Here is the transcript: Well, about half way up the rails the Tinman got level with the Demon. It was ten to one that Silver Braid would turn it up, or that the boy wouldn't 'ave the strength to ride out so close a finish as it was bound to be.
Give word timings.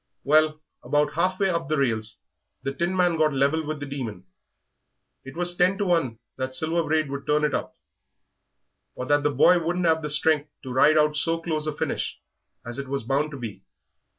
Well, 0.23 0.59
about 0.81 1.13
half 1.13 1.39
way 1.39 1.51
up 1.51 1.69
the 1.69 1.77
rails 1.77 2.17
the 2.63 2.73
Tinman 2.73 3.17
got 3.19 3.33
level 3.35 3.63
with 3.63 3.79
the 3.79 3.85
Demon. 3.85 4.25
It 5.23 5.37
was 5.37 5.55
ten 5.55 5.77
to 5.77 5.85
one 5.85 6.17
that 6.37 6.55
Silver 6.55 6.81
Braid 6.81 7.07
would 7.11 7.27
turn 7.27 7.43
it 7.43 7.53
up, 7.53 7.75
or 8.95 9.05
that 9.05 9.21
the 9.21 9.29
boy 9.29 9.59
wouldn't 9.59 9.85
'ave 9.85 10.01
the 10.01 10.09
strength 10.09 10.49
to 10.63 10.73
ride 10.73 10.97
out 10.97 11.15
so 11.17 11.39
close 11.39 11.67
a 11.67 11.71
finish 11.77 12.19
as 12.65 12.79
it 12.79 12.87
was 12.87 13.03
bound 13.03 13.29
to 13.29 13.37
be. 13.37 13.61